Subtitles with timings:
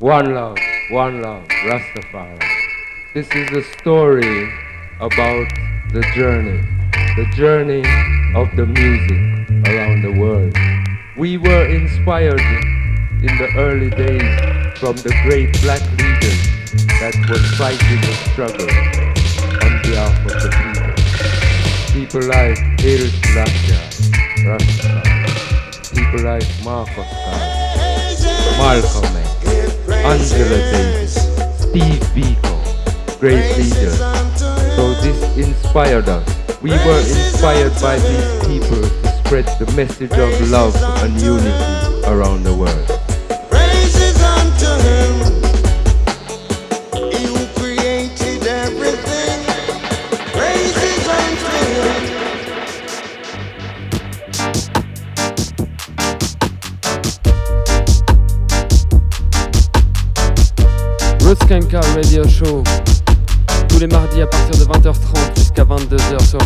[0.00, 0.56] One love,
[0.92, 2.38] one love, Rastafari.
[3.14, 4.48] This is a story
[5.00, 5.48] about
[5.90, 6.60] the journey,
[7.16, 7.82] the journey
[8.36, 10.56] of the music around the world.
[11.16, 16.46] We were inspired in the early days from the great black leaders
[17.00, 18.70] that were fighting the struggle
[19.66, 20.94] on behalf of the people.
[21.92, 23.74] People like Haile Selassie,
[24.46, 25.16] Rastafari.
[25.92, 27.66] People like Marcus Garvey,
[28.58, 29.27] Malcolm X.
[30.08, 31.14] Angela Davis,
[31.60, 33.98] Steve Biko, great leaders.
[34.74, 36.26] So this inspired us.
[36.62, 42.44] We were inspired by these people to spread the message of love and unity around
[42.44, 42.97] the world.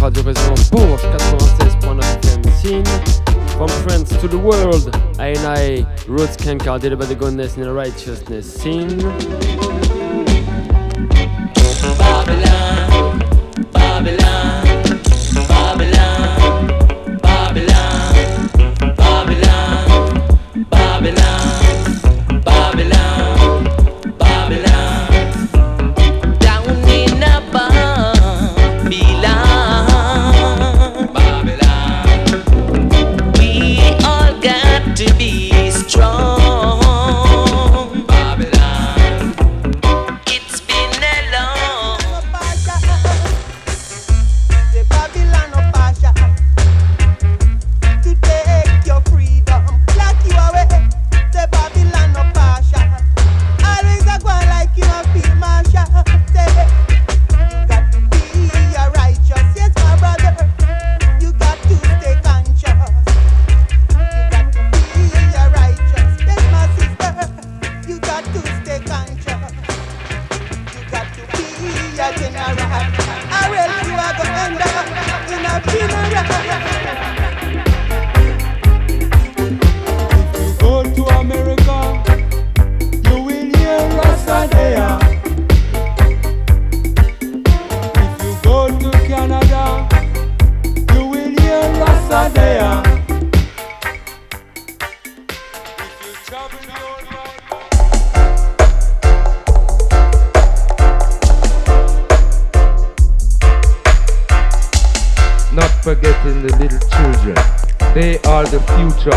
[0.03, 2.43] Radio Résonance Bourges 96.9 FM
[3.57, 7.73] From France to the world I and I Roots did about the goodness and the
[7.73, 8.99] righteousness scene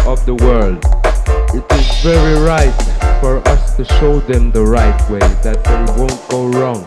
[0.06, 0.84] of the world.
[1.54, 6.30] It is very right for us to show them the right way, that they won't
[6.30, 6.86] go wrong.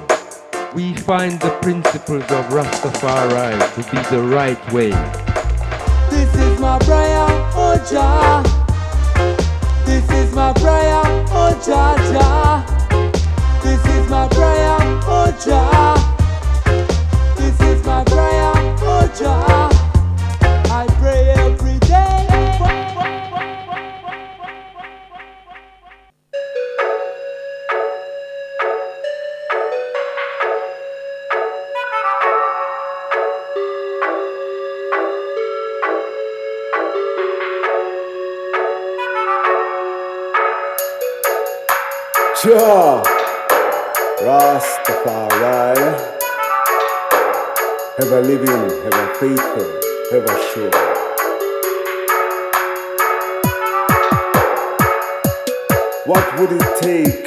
[0.74, 4.90] We find the principles of Rastafari to be the right way.
[6.10, 7.26] This is my prayer,
[7.56, 8.42] oh Jah.
[9.84, 12.64] This is my prayer, oh Jah Jah.
[13.62, 15.96] This is my prayer, oh Jah.
[17.36, 19.77] This is my prayer, oh Jah.
[20.96, 22.26] Pray every day.
[42.42, 43.02] Jah
[44.22, 46.16] Rastafari.
[48.00, 48.48] Ever living,
[48.86, 49.66] ever faithful,
[50.10, 50.70] ever sure
[56.06, 57.26] What would it take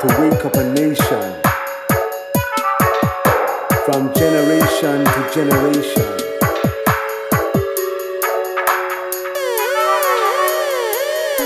[0.00, 1.42] to wake up a nation
[3.84, 6.16] from generation to generation?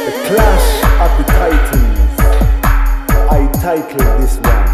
[0.06, 0.68] The clash
[1.04, 2.14] of the titans
[3.28, 4.68] I titled this one.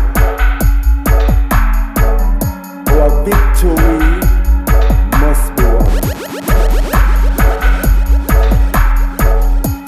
[3.01, 4.06] Our victory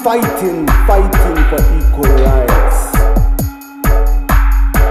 [0.09, 2.79] Fighting, fighting for equal rights.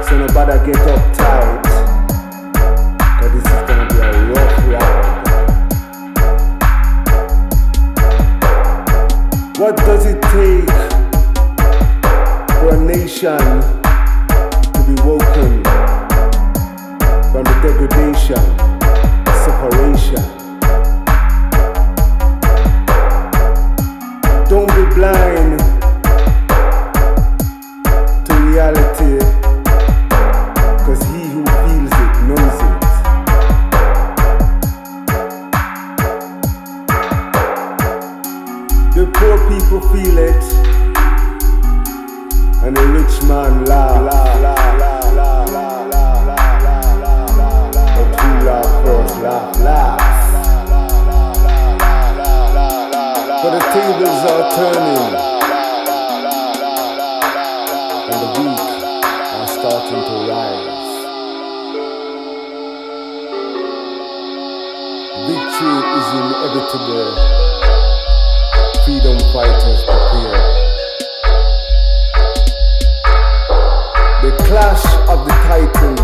[0.06, 1.66] So nobody get uptight.
[3.18, 4.00] Cause this is gonna be a
[4.30, 5.08] rough ride.
[9.58, 10.78] What does it take
[12.60, 13.42] for a nation
[14.72, 15.64] to be woken
[17.32, 18.44] from the degradation,
[24.98, 25.47] blind
[65.58, 67.16] Is inevitable.
[68.84, 70.38] Freedom fighters prepare.
[74.22, 75.97] The clash of the titans.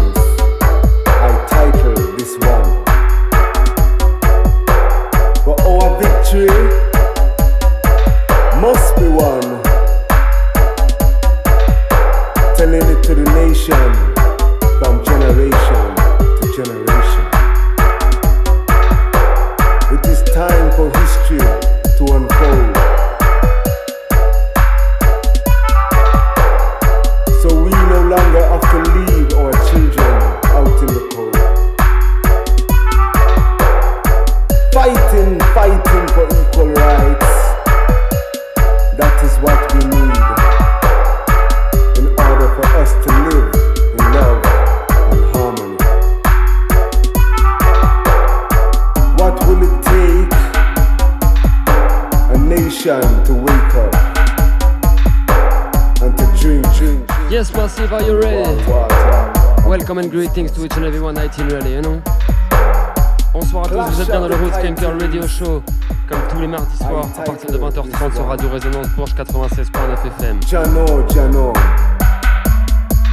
[70.55, 71.53] Jano,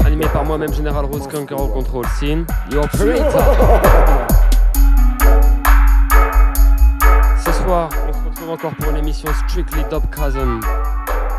[0.05, 2.05] Animé par moi-même, Général Rose Kanker au contrôle.
[2.19, 2.99] Scene, your Ce
[7.63, 10.59] soir, on se retrouve encore pour une émission Strictly Dub Cousin,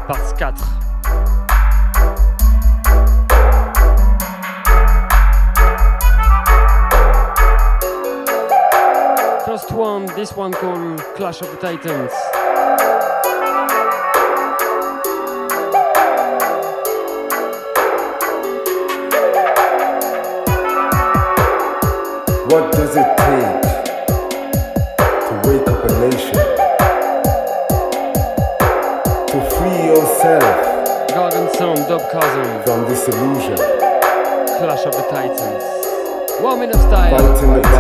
[0.08, 0.60] part 4.
[9.46, 12.10] First one, this one called Clash of the Titans.
[36.52, 37.71] Four minutes.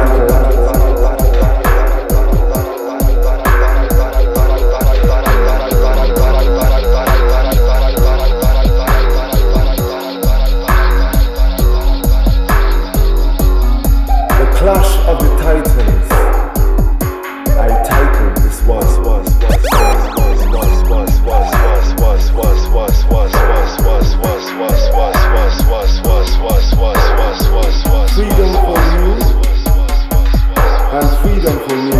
[31.42, 31.91] freedom for me.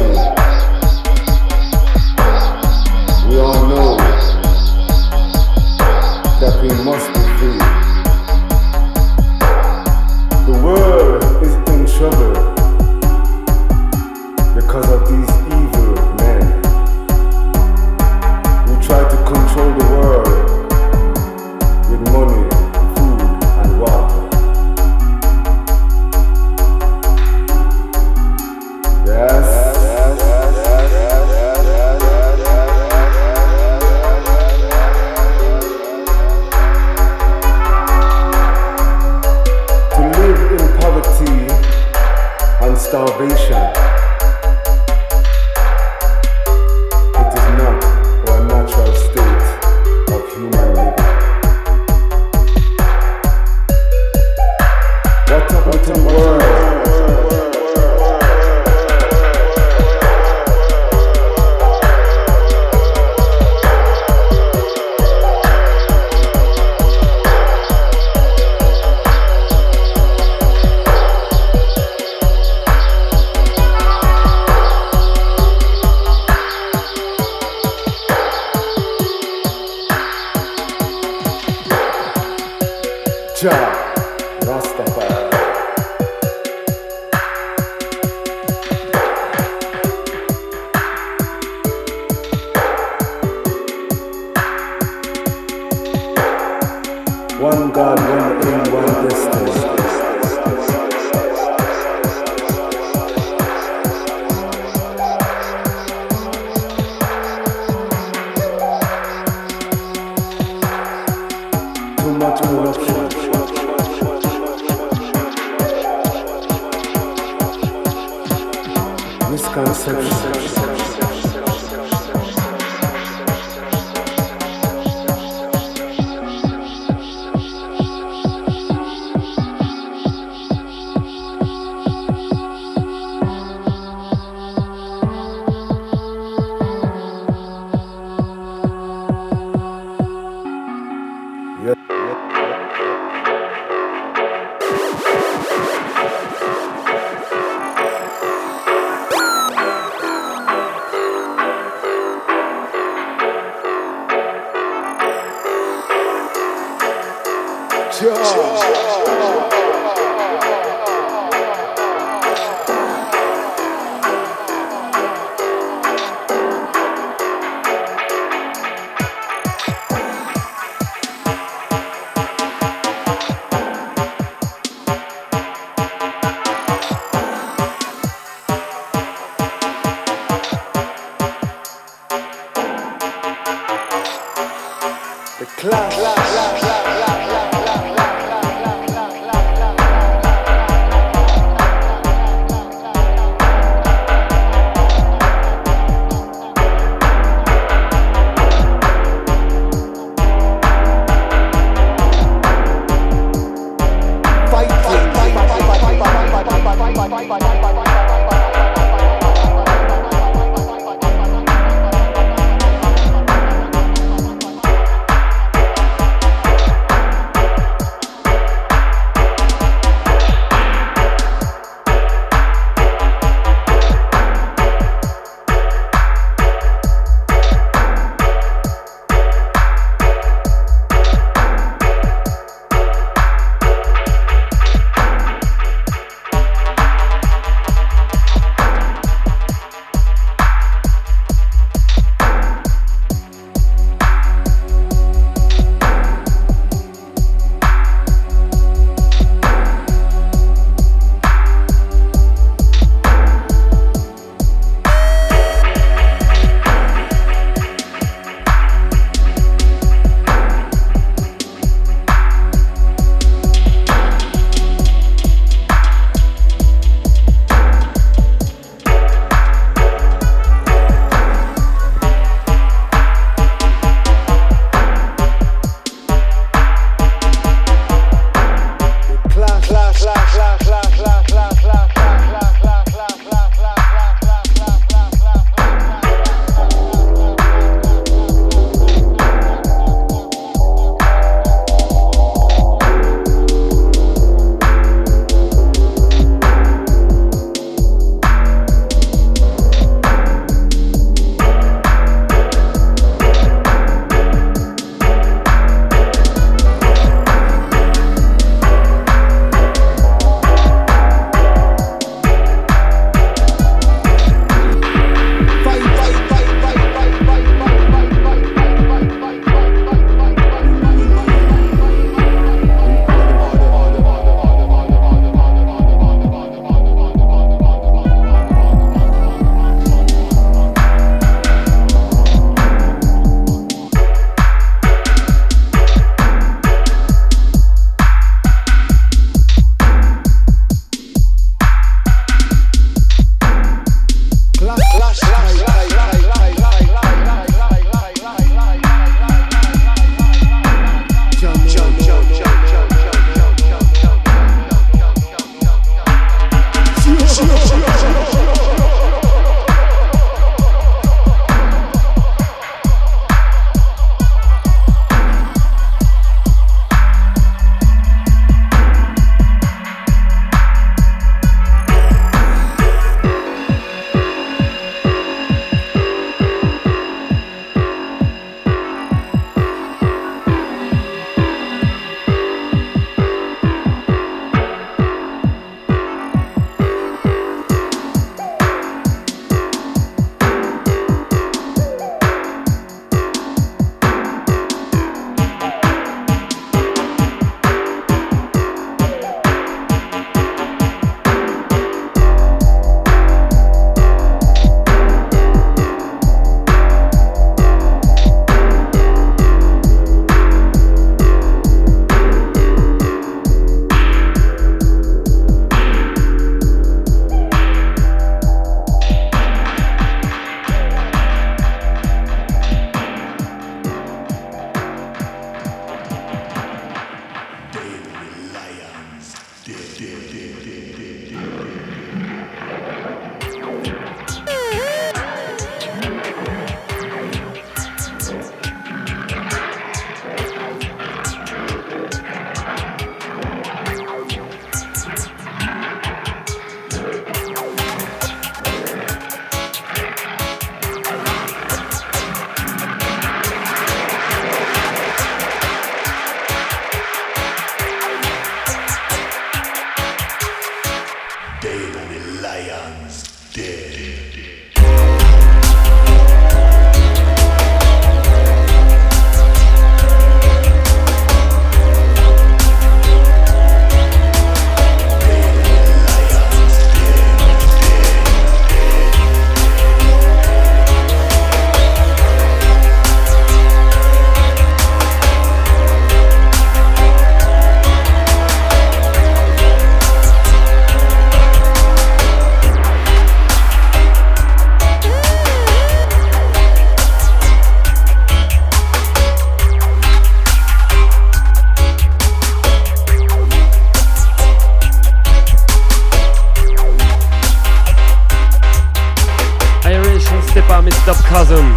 [511.05, 511.75] Dubkasm.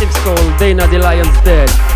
[0.00, 1.89] It's called Dana the Lion's Dead.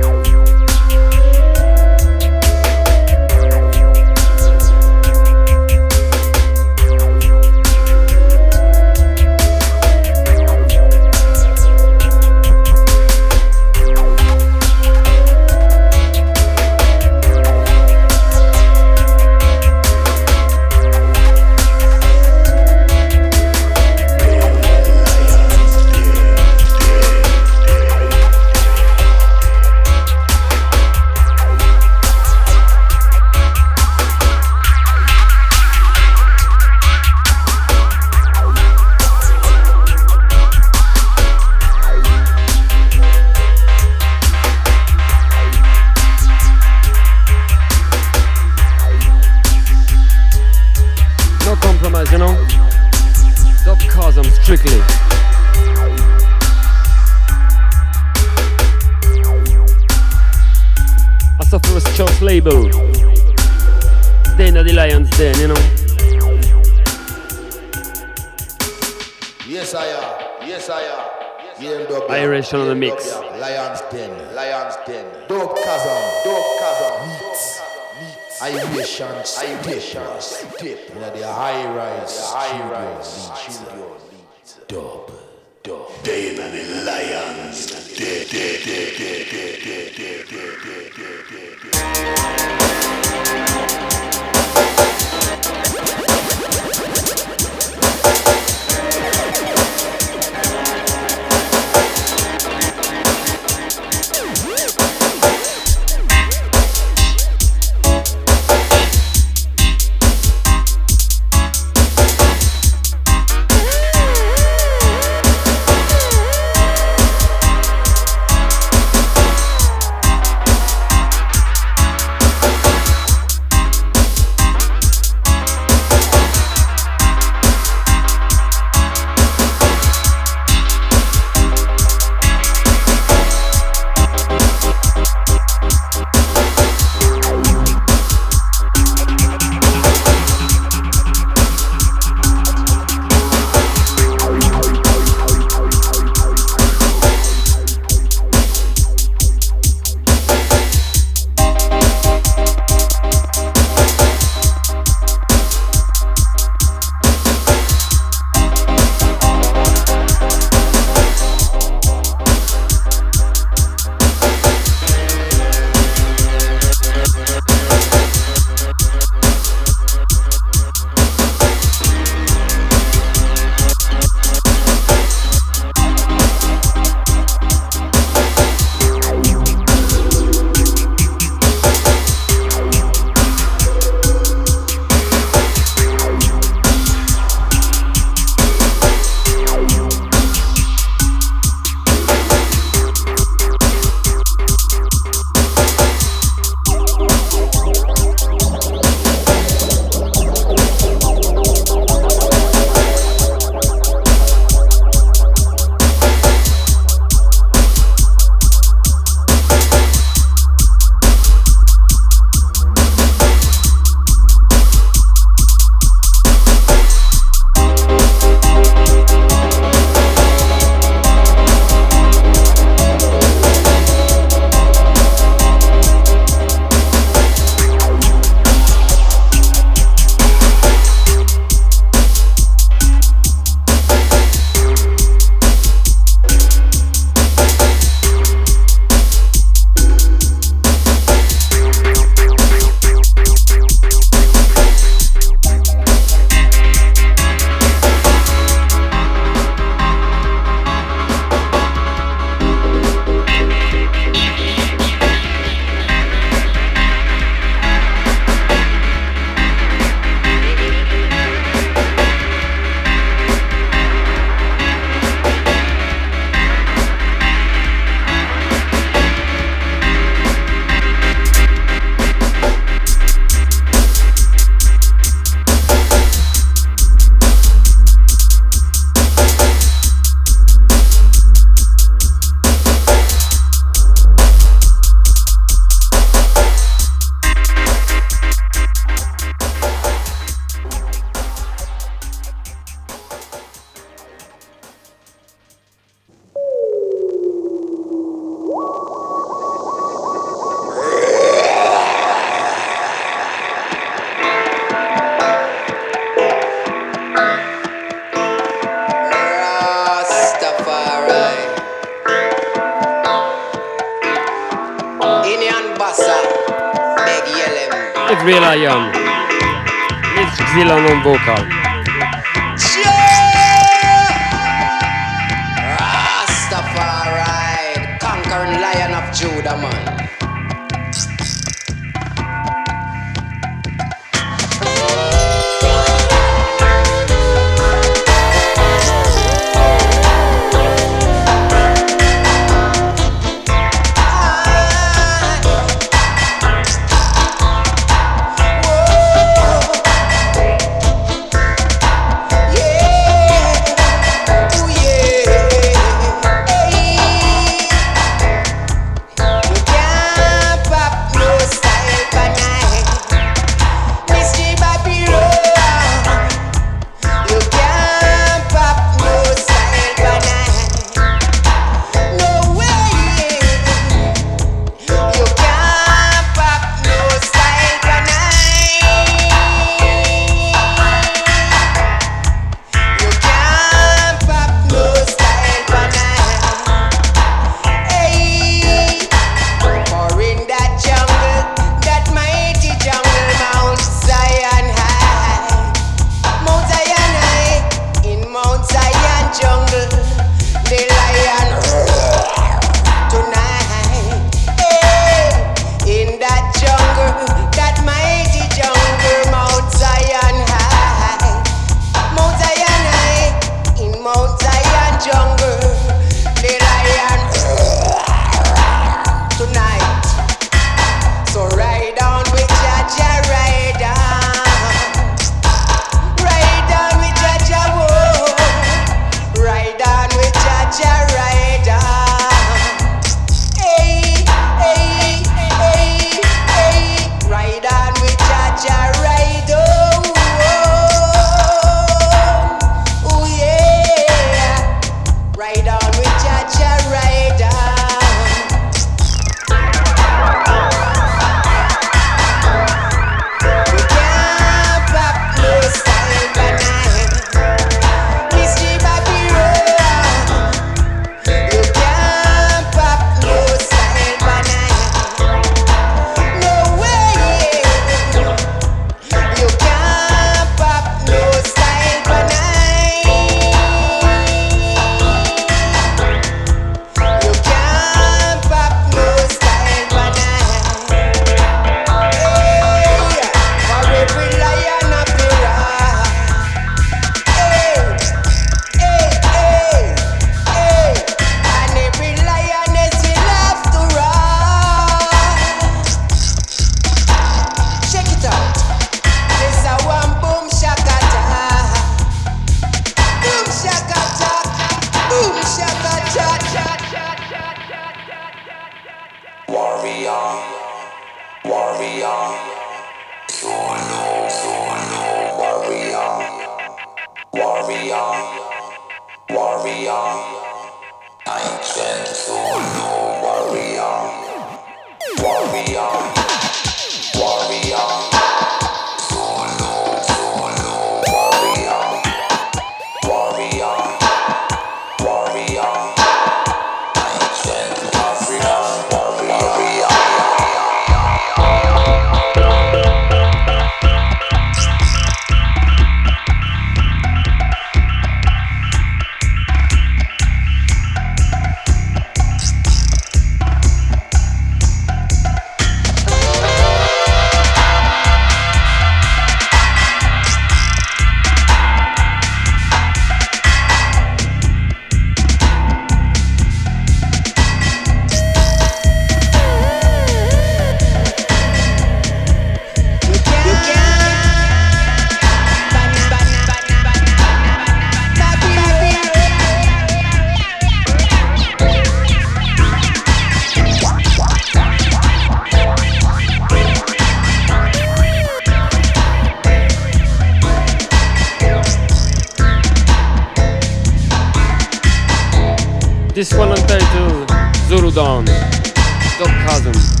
[596.21, 597.25] this one on title
[597.67, 598.25] Zulu Dawn.
[598.25, 600.00] Dog Chasm.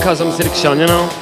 [0.00, 1.19] Top Chasm selection, you know?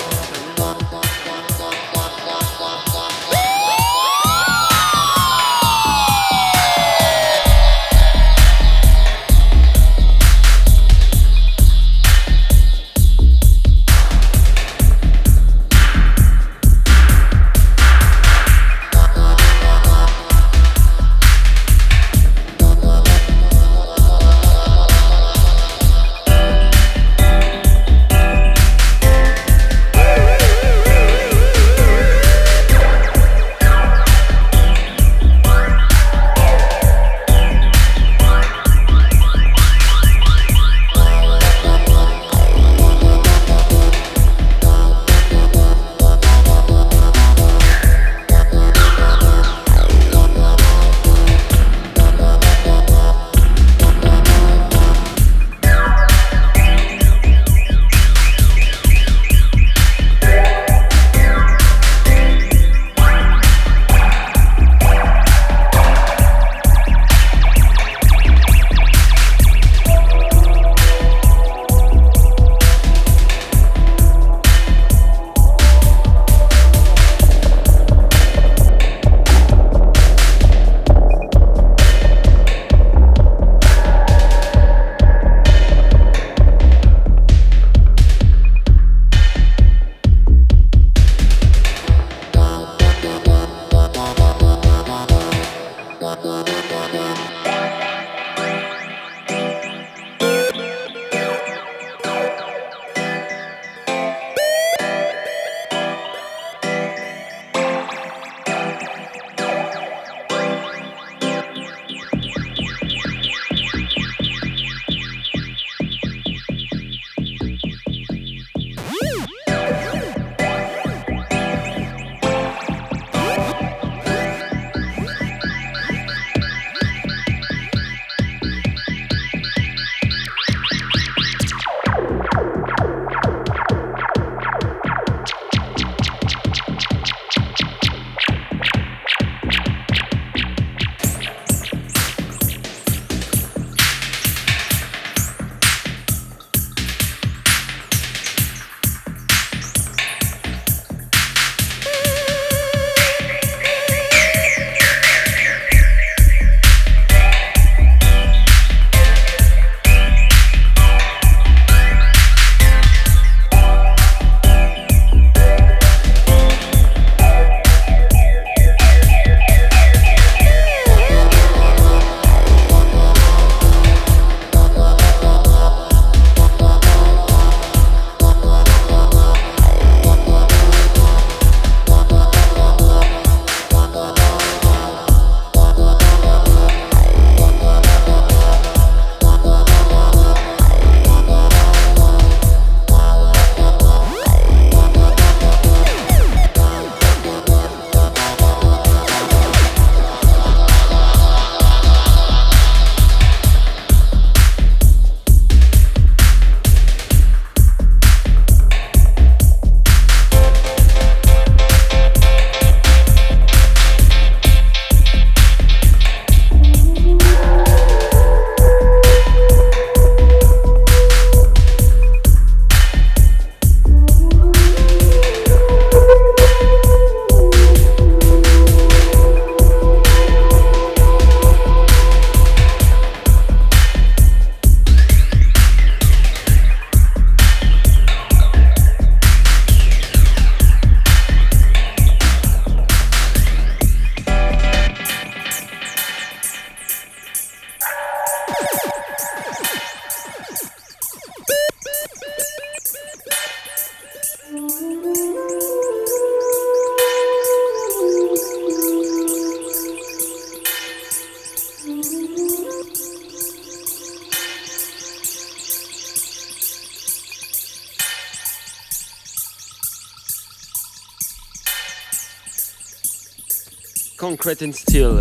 [274.46, 275.20] And steel.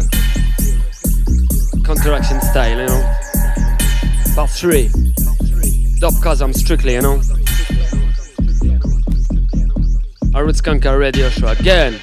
[1.83, 3.15] Counteraction style, you know.
[4.35, 4.89] Part 3.
[5.99, 7.19] Dubkasm strictly, you know.
[10.33, 11.99] A Roots Skanker radio show again.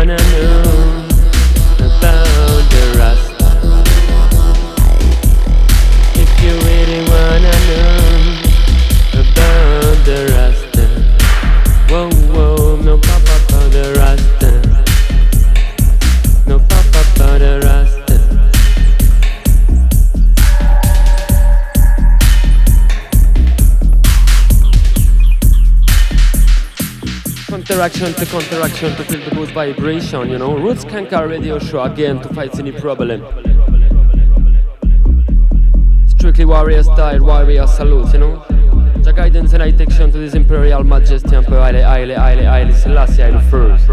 [0.00, 0.59] I a new
[28.00, 30.56] to counteraction to feel the good vibration, you know.
[30.56, 33.20] Roots can Kanka radio show again to fight any problem.
[36.08, 38.42] Strictly warrior style, warrior salute, you know.
[39.02, 43.40] The guidance and protection to this imperial majesty, Emperor Haile Haile Haile Haile Selassie the
[43.50, 43.86] first.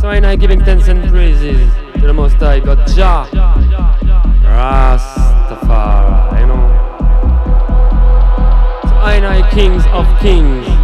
[0.00, 1.58] So I am not giving thanks and praises
[1.94, 3.26] to the Most High God Jah,
[4.44, 6.68] Rastafari, you know.
[8.84, 10.81] So I am kings of kings.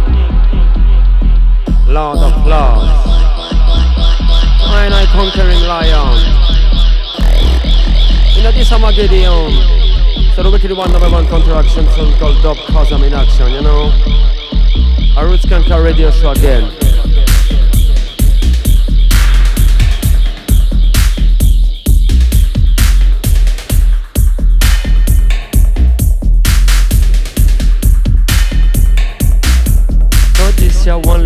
[1.89, 2.85] Lord of Lords.
[4.77, 6.19] And I conquering lion.
[8.37, 9.51] In a this Gideon.
[10.35, 12.57] So the wicked one number one counteraction song called Dub
[12.91, 13.91] I'm in action, you know.
[15.17, 16.78] A Roots Skanker radio show again.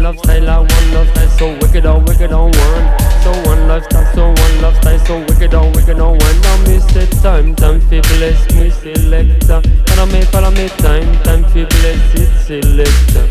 [0.03, 2.85] Lifestyle, I one lifestyle, so wicked on wicked on one.
[3.23, 6.41] So one lifestyle, so one lifestyle, so wicked on wicked on one.
[6.41, 9.61] Now me say time, time fi bless me selector.
[9.87, 13.27] Follow me, follow me, time, time fi bless it selector.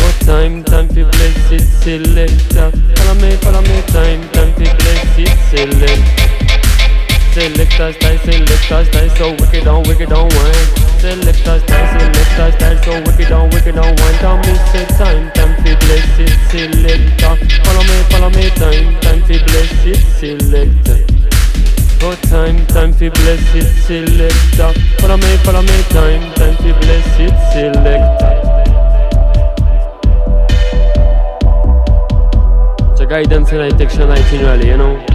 [0.00, 2.70] Oh time, time fi bless it selector.
[2.96, 6.37] Follow me, follow me, time, time fi bless it selector.
[7.38, 10.54] Selector style, selector style, so wicked on wicked on one.
[10.98, 14.16] Selector style, selector style, so wicked on wicked on one.
[14.18, 17.36] Don't miss it, time, time fi bless it, selector.
[17.62, 20.98] Follow me, follow me, time, time fi bless it, selector.
[22.02, 24.72] Oh time, time fi bless it, selector.
[24.98, 28.34] Follow me, follow me, time, time fi bless it, selector.
[33.08, 35.07] Guidance and detection itinerary, you know.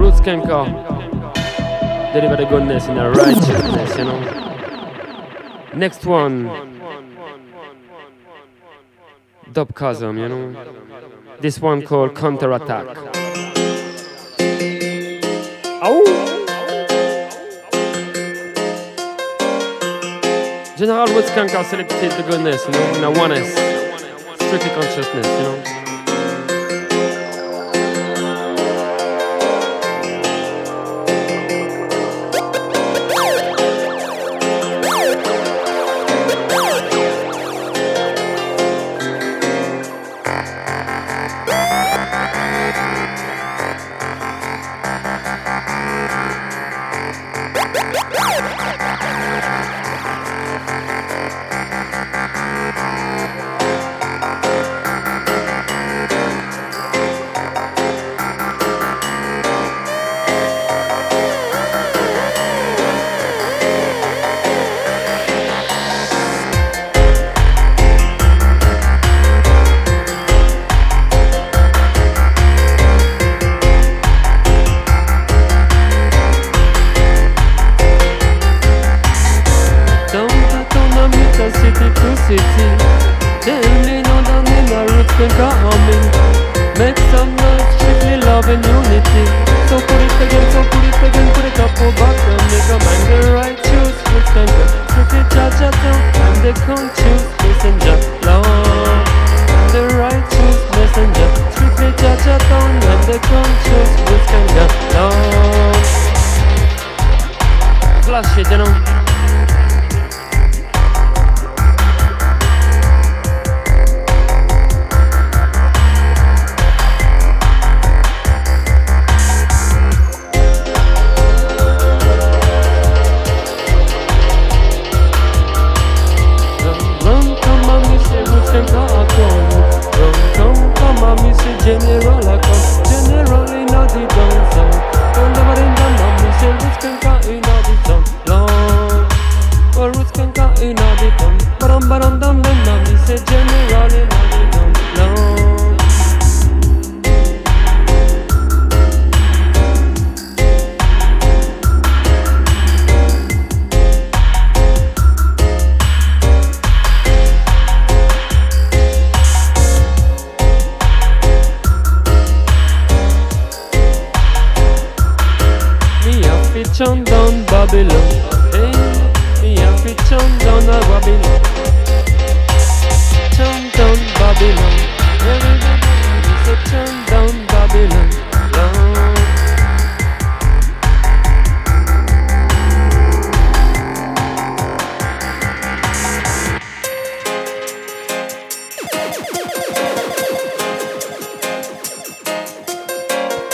[0.00, 0.64] Roots Skanker
[2.14, 4.20] deliver the goodness in a righteousness, you know.
[5.74, 6.48] Next one,
[9.52, 11.36] Dubkasm, you know.
[11.40, 12.96] This one called Counterattack.
[15.82, 16.04] Ow!
[20.78, 23.52] General Roots Skanker selected the goodness, you know, in a oneness,
[24.46, 25.89] strictly consciousness, you know.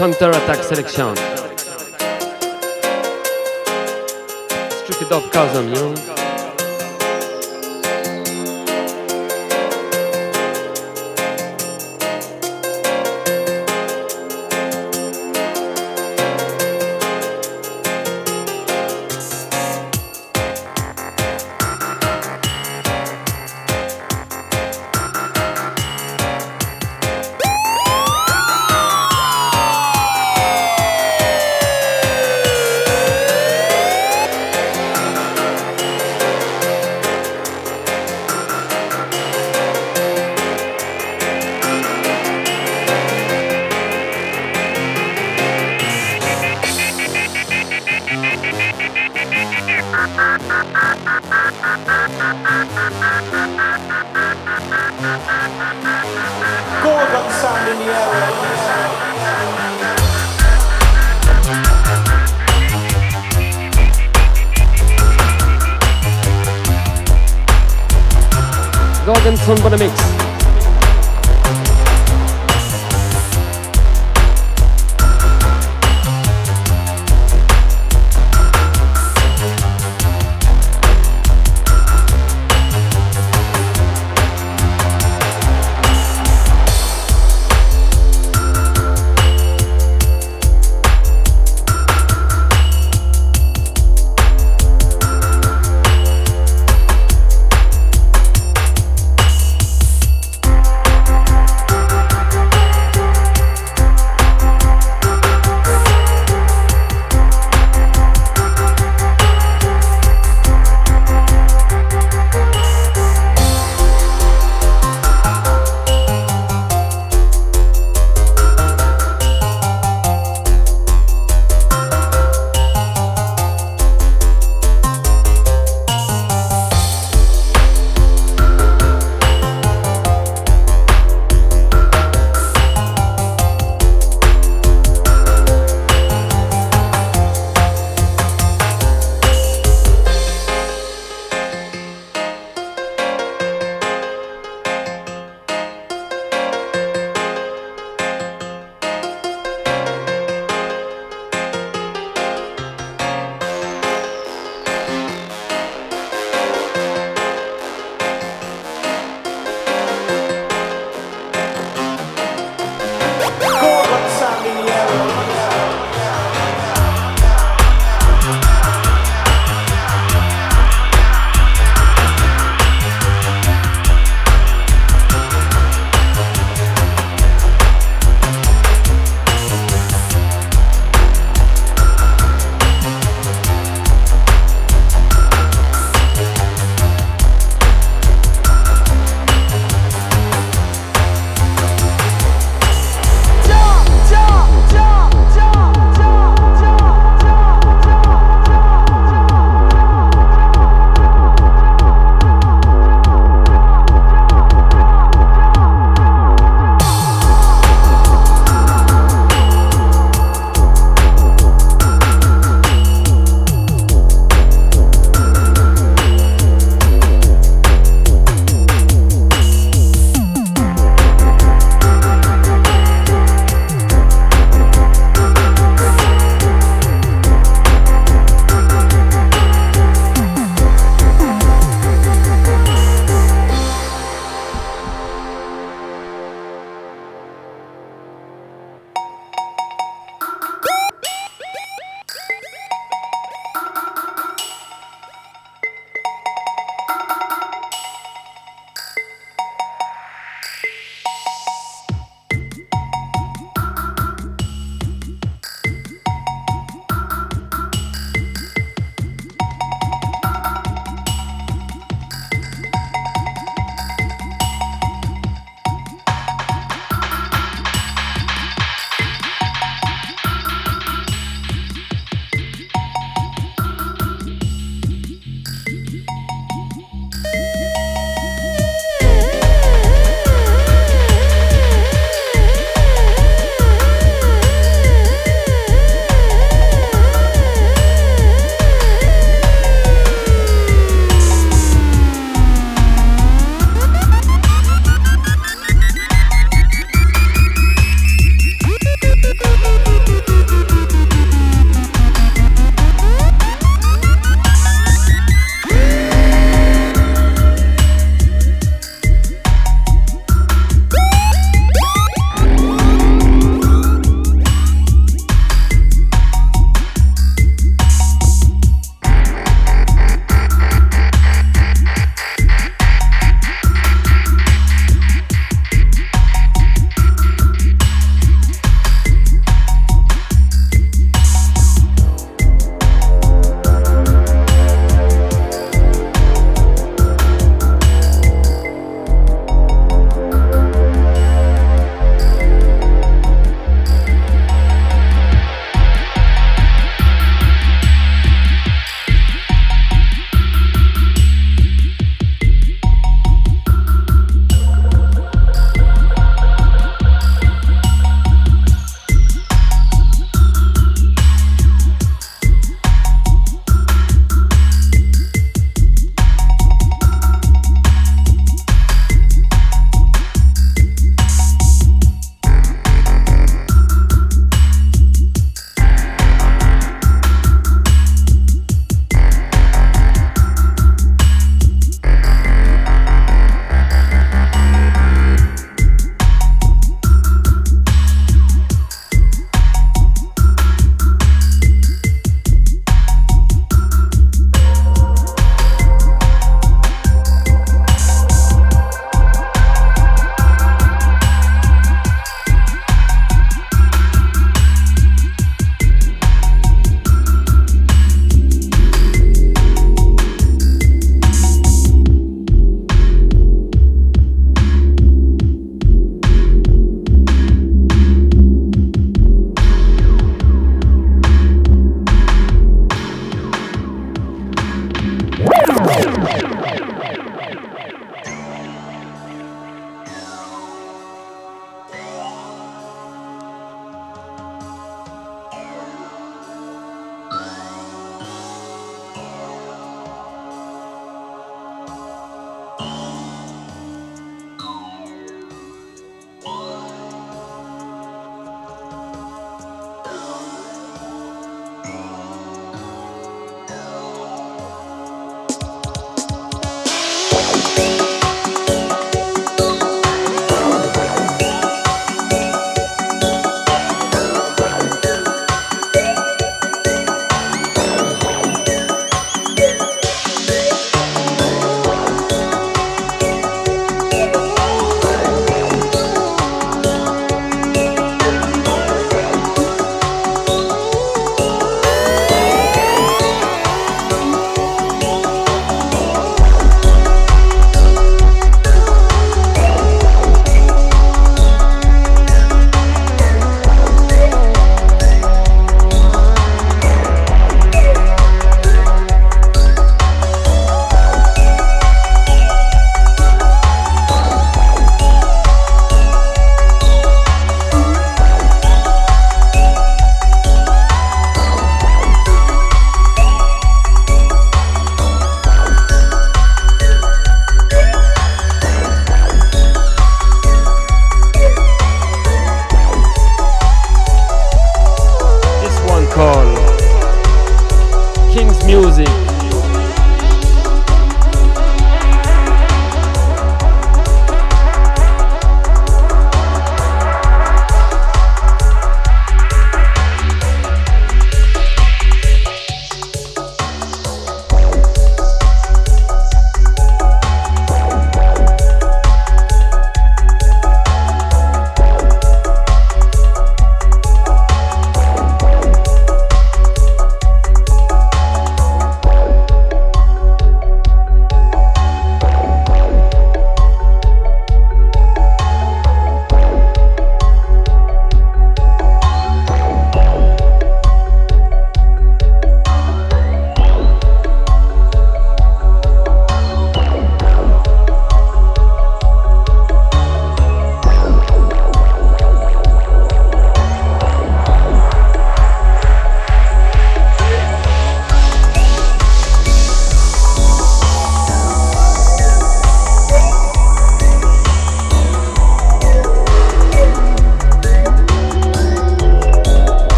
[0.00, 1.14] Counter-attack selection.
[5.10, 6.19] Dubkasm, you know?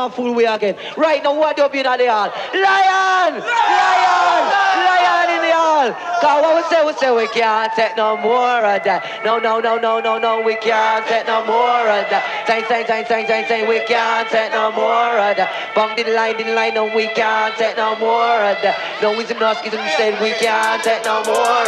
[0.00, 0.76] Them fool we again.
[0.96, 2.32] Right now, what up in the hall?
[2.54, 3.32] Lion!
[3.40, 4.42] Lion!
[4.86, 5.92] Lion in the hall!
[6.20, 9.24] Cause what we say, we say we can't take no more of that.
[9.24, 12.44] No, no, no, no, no, no, we can't take no more of that.
[12.46, 15.74] Say, say, say, say, say, say, we can't take no more of that.
[15.74, 18.76] Bump the line, the line, no, we can't take no more of that.
[19.02, 21.64] No wisdom, no schism, said we can't take no more.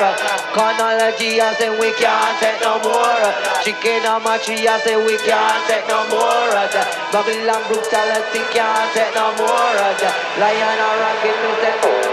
[0.53, 3.33] Chronology, I say we can't take no more.
[3.65, 6.53] Chicken on my tree, I say we can't take no more.
[7.09, 9.81] Babylon brutality can't take no more.
[10.37, 12.13] Lion or rocket, no take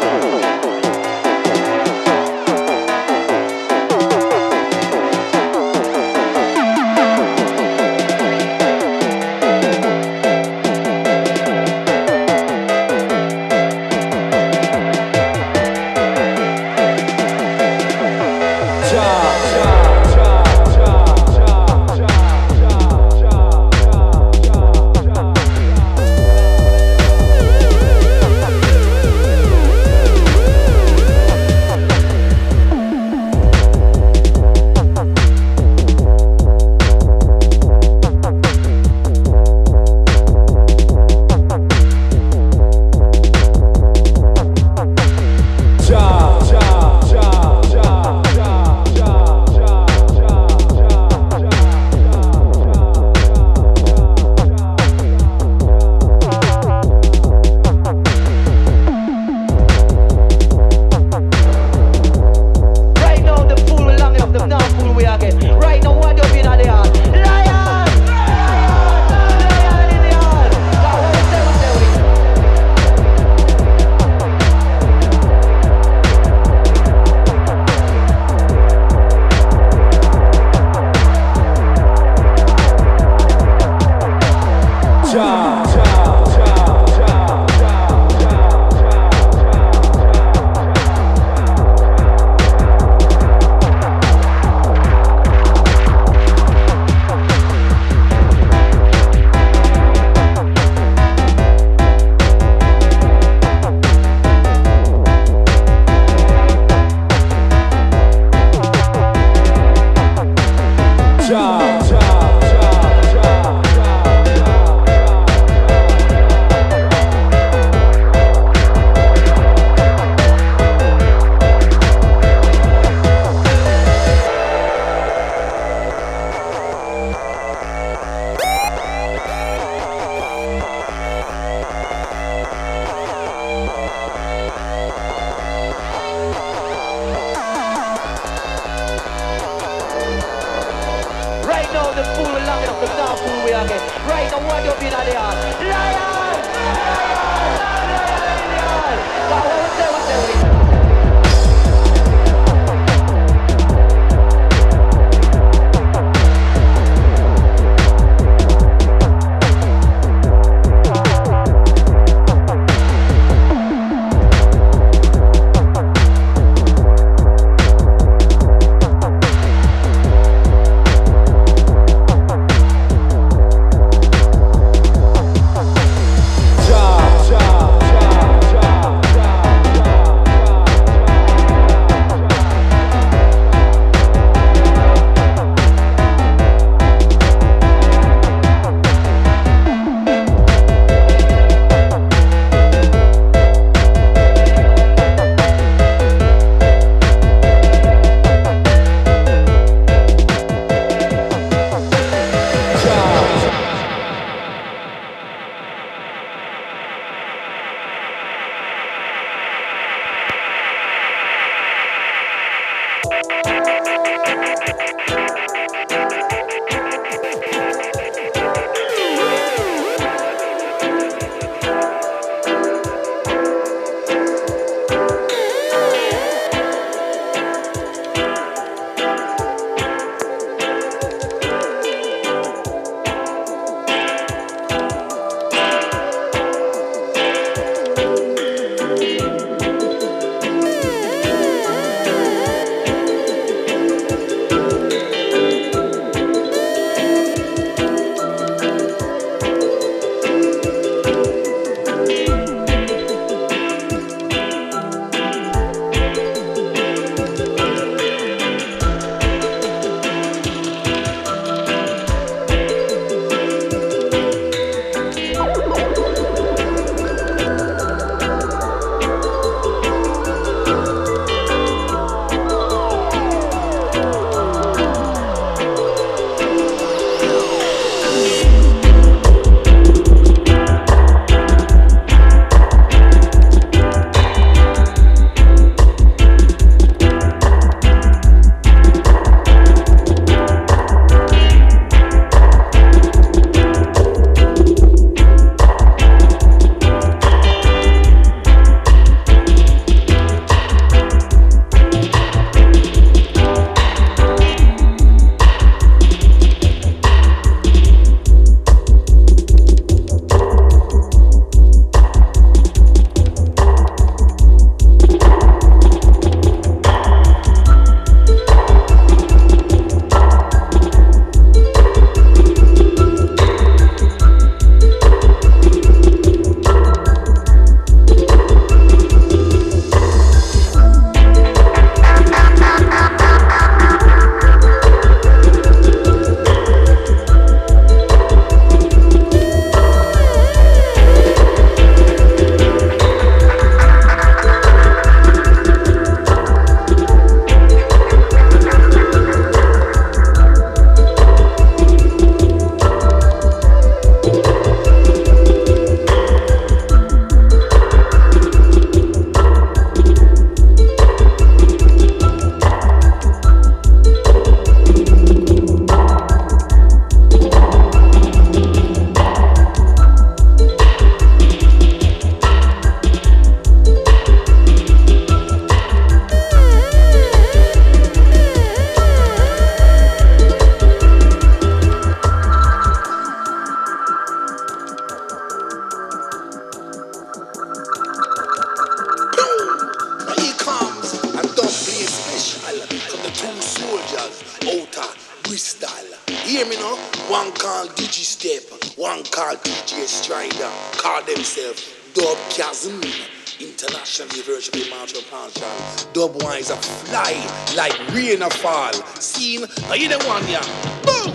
[408.31, 408.93] rain a fall.
[409.19, 410.63] Seen, are you the one, yeah?
[411.03, 411.31] Boom!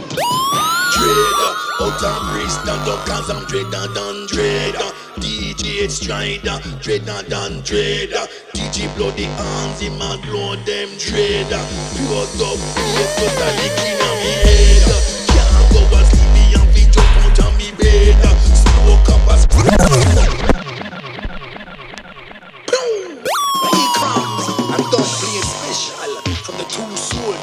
[0.97, 1.41] Dread,
[1.81, 4.75] out and brace, dun up cause I'm dread, than dun, dread.
[5.17, 8.11] DJ Stryda, dread, than dun, dread.
[8.55, 11.49] DJ bloody arms, him and blow them dread.
[11.49, 12.59] Pure dub,
[12.97, 14.83] yes, totally king of me head.
[15.29, 18.17] Can't go and sleep me and be jump out on me bed.
[18.41, 20.46] Smoke up as...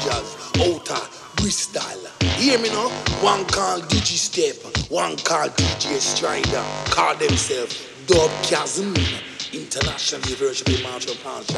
[0.04, 1.00] soldiers, outer,
[1.36, 1.82] Bristol.
[2.36, 2.88] Hear me now?
[3.22, 4.56] One call DJ Step,
[4.90, 8.94] one call DJ Stryda, call themselves Dub Chasm.
[9.52, 11.54] Internationally worshiping Marshall Marshall.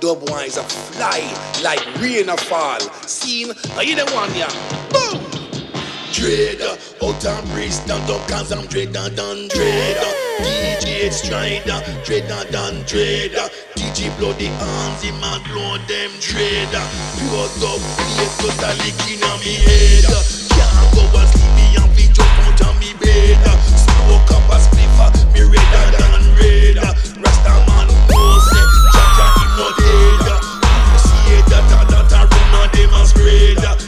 [0.00, 1.20] Dubwise a fly
[1.62, 2.80] like rain a fall.
[3.06, 4.52] Seen, are you the one, yeah.
[4.90, 5.37] Boom!
[6.18, 9.96] Dread, out and Bristol, dub cause I'm dread and done dread.
[10.42, 13.30] DJ Stryda, dread and done dread.
[13.78, 16.74] DJ bloody arms, him and blow them dread.
[17.22, 17.78] Pure dub,
[18.58, 20.10] a lick in a me head.
[20.58, 23.38] Can't go and sleep me and fi jump out of me bed.
[23.78, 26.82] Smoke up a spliffer, me redder than red.
[27.22, 30.26] Rasta man know say, Jaja him no dead.
[30.98, 33.87] See that that a run and them a spread.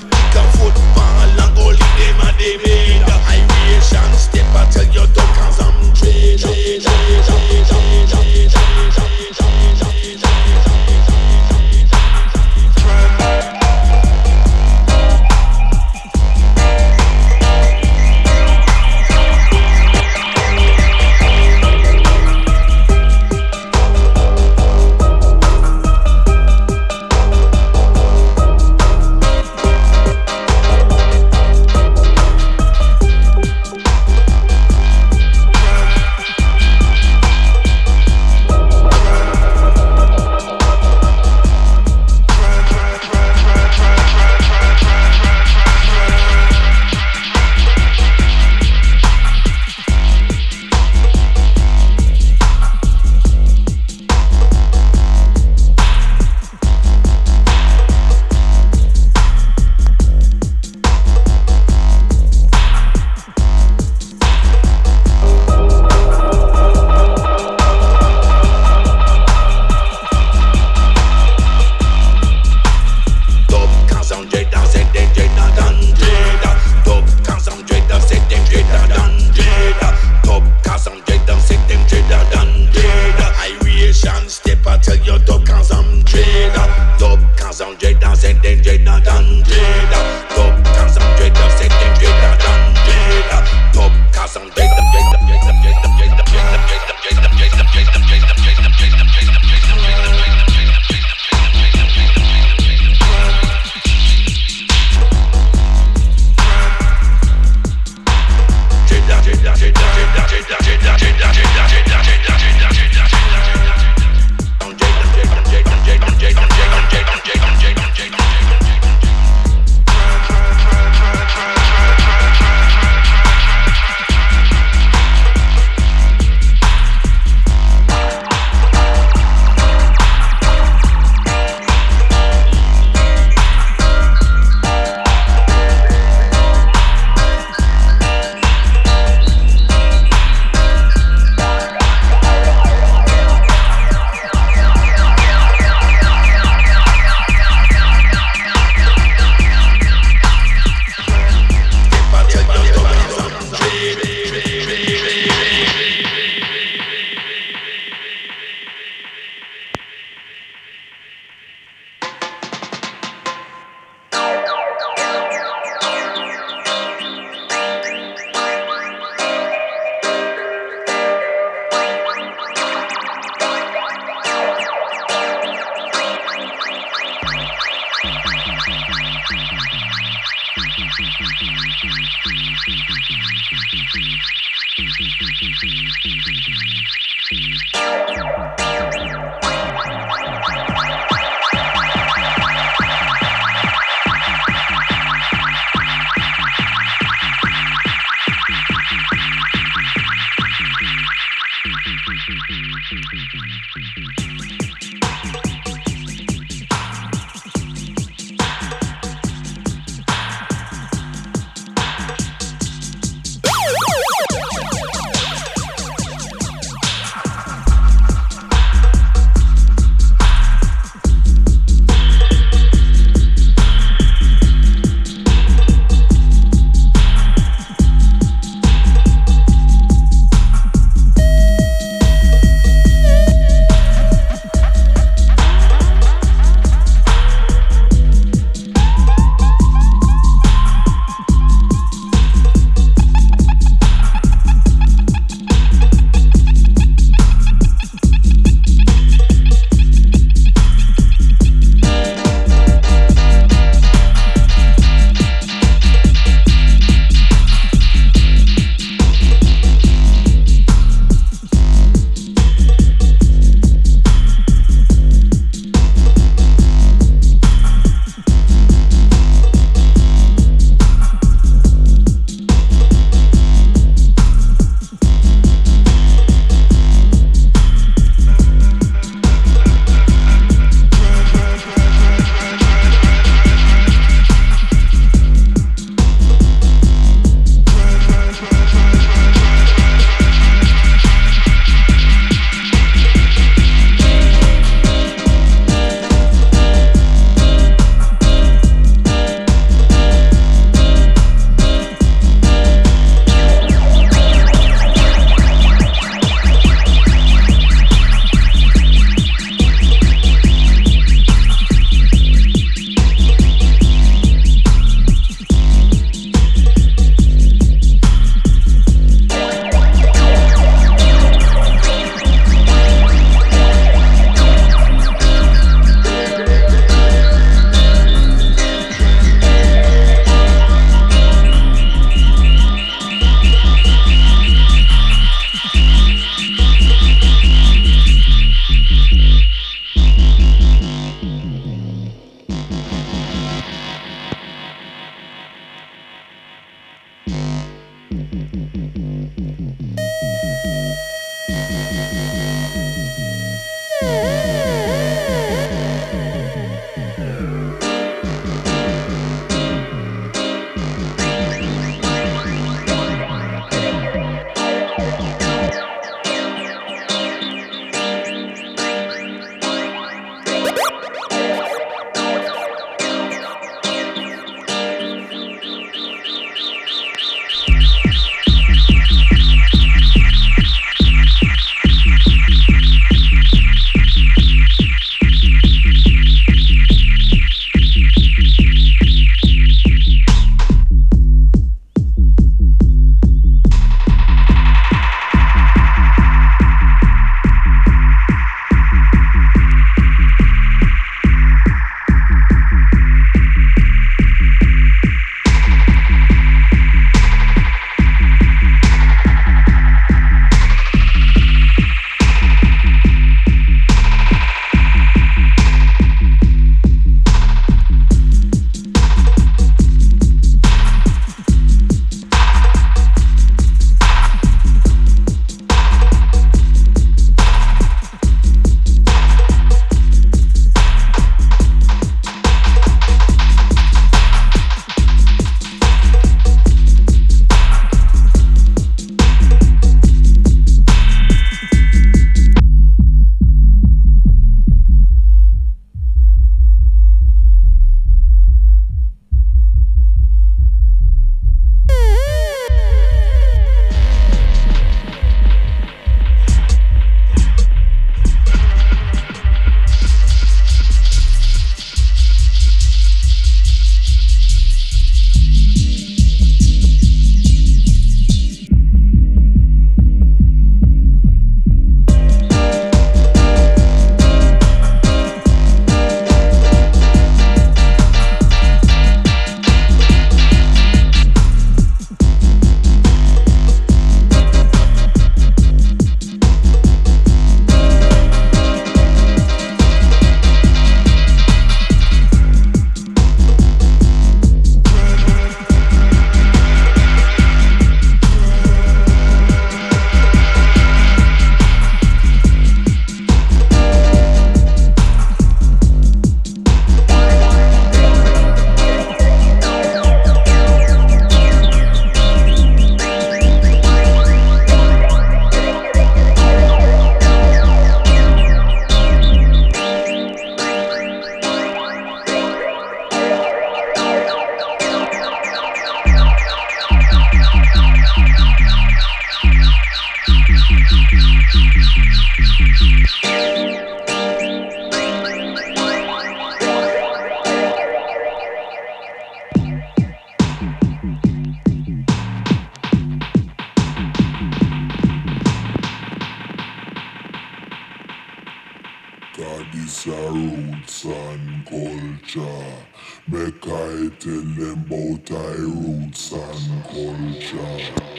[553.53, 558.11] Tell them about our roots and culture.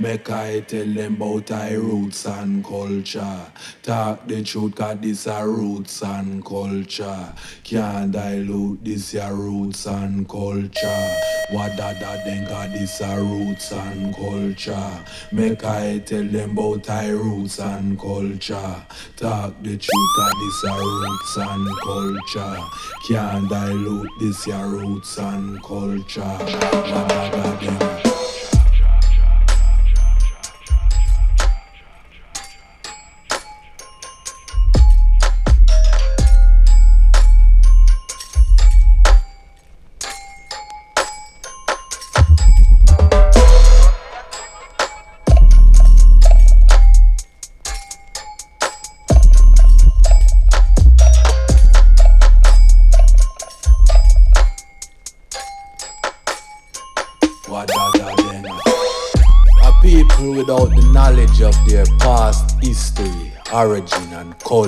[0.00, 0.84] Mecite
[1.16, 3.52] botai roots and culture.
[3.82, 7.34] Talk the truth, cause this our roots and culture.
[7.64, 11.39] Can't dilute this your roots and culture.
[11.50, 11.92] What da
[12.24, 15.04] then got this our roots and culture.
[15.32, 18.86] Make I tell them about our roots and culture.
[19.16, 22.56] Talk the truth, cause this our roots and culture.
[23.08, 26.20] Can't dilute this your roots and culture.
[26.20, 28.09] What da then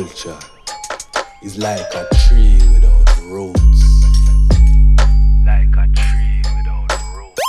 [0.02, 0.38] culture
[1.42, 4.02] is like a tree without roots.
[5.46, 7.40] Like a tree without roots.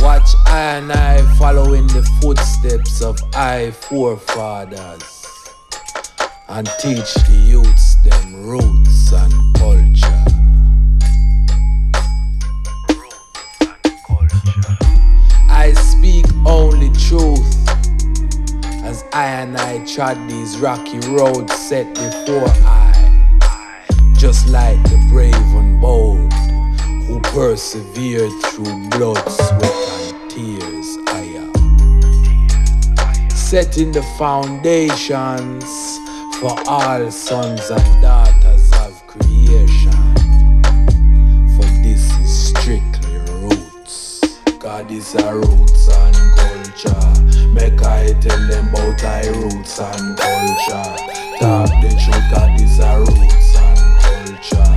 [0.00, 5.26] Watch I and I following the footsteps of I forefathers
[6.48, 10.24] and teach the youths them roots and culture.
[12.88, 14.78] Roots and culture.
[15.50, 17.55] I speak only truth
[19.12, 22.92] I and I trod these rocky roads set before I,
[24.14, 26.32] just like the brave and bold
[27.06, 30.98] who persevered through blood, sweat, and tears.
[31.08, 35.64] I am setting the foundations
[36.40, 40.14] for all sons and daughters of creation.
[41.56, 44.20] For this is strictly roots.
[44.58, 47.15] God is a roots and culture.
[47.56, 50.92] Make I tell them about I roots and culture.
[51.40, 54.70] Talk the truth, God is a roots and culture.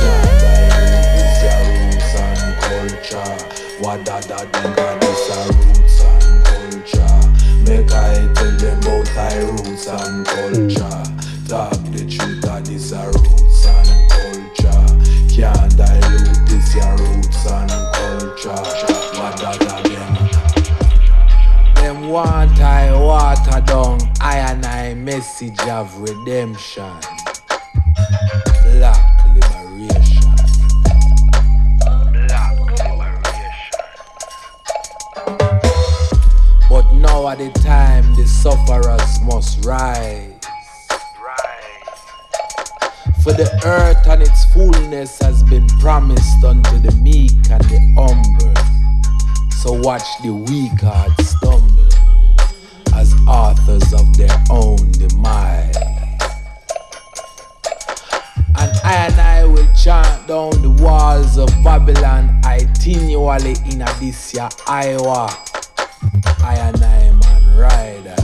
[0.00, 3.36] Can't dilute this your roots and culture.
[3.84, 7.20] What da da them is a roots and culture.
[7.68, 11.04] Make I tell them about I roots and culture.
[11.48, 14.88] Talk the truth, God is a roots and culture.
[15.28, 19.01] Can't dilute this your roots and culture.
[22.12, 26.92] Want I water down I and I message of redemption.
[28.64, 30.36] Black liberation.
[32.12, 33.80] Black liberation.
[36.68, 40.34] But now at the time the sufferers must rise.
[43.22, 48.52] For the earth and its fullness has been promised unto the meek and the humble.
[49.62, 51.61] So watch the weak heart stumble
[53.62, 55.76] authors of their own demise.
[58.56, 65.28] And I and I will chant down the walls of Babylon continually in Adisia, Iowa.
[66.42, 68.16] I and I man rider,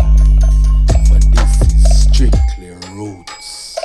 [1.06, 3.78] for this is strictly roots.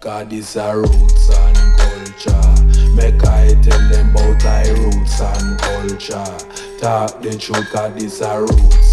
[0.00, 2.94] God is a roots and culture.
[2.94, 6.78] Make I tell them about I roots and culture.
[6.78, 8.85] Talk the truth, God is a roots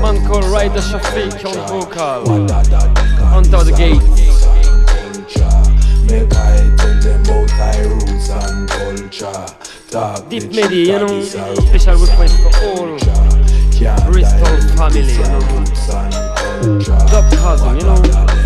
[0.00, 2.32] Man called Rider Shafique on vocal.
[3.32, 4.22] Under the gates.
[10.28, 12.98] Deep Medi, you know, special request for all
[14.10, 15.40] Bristol family, you know,
[16.82, 18.41] Top Cousin, you know.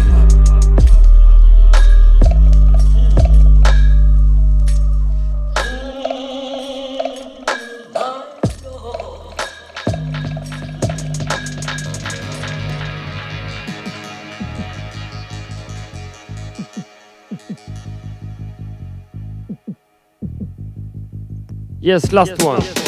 [21.87, 22.61] Yes, last yes, one.
[22.63, 22.86] Yes.